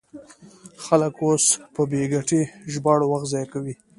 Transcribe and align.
خلک 0.83 1.15
اوس 1.25 1.45
په 1.73 1.81
بې 1.89 2.03
ګټې 2.13 2.41
ژباړو 2.73 3.05
وخت 3.11 3.27
ضایع 3.33 3.47
کوي. 3.53 3.73